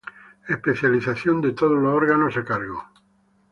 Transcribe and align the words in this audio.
Especialización 0.55 1.41
de 1.41 1.51
todos 1.51 1.77
los 1.77 1.93
órganos 1.93 2.35
a 2.35 2.43
cargo. 2.43 2.83